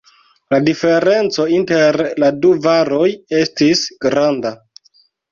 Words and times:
La 0.53 0.59
diferenco 0.67 1.43
inter 1.57 1.99
la 2.23 2.29
du 2.45 2.53
varoj 2.63 3.09
estis 3.41 3.83
granda. 4.07 4.53